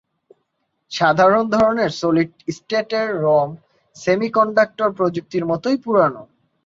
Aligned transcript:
সাধারণ 0.91 1.45
ধরনের 1.55 1.91
সলিড 1.99 2.31
স্টেটের 2.55 3.09
রম 3.23 3.49
সেমিকন্ডাক্টর 3.95 4.89
প্রযুক্তির 4.97 5.43
মতই 5.45 5.77
পুরনো। 5.83 6.23